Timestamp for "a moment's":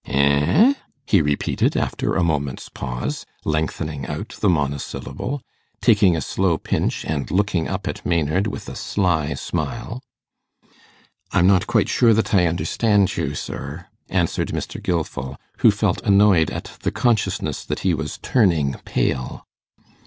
2.15-2.69